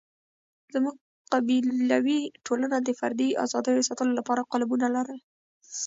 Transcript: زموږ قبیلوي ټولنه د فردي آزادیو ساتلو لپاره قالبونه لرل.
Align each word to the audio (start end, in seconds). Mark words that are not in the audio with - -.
زموږ 0.73 0.95
قبیلوي 1.33 2.21
ټولنه 2.45 2.77
د 2.81 2.89
فردي 2.99 3.29
آزادیو 3.45 3.87
ساتلو 3.89 4.17
لپاره 4.19 4.47
قالبونه 4.51 4.85
لرل. 4.95 5.19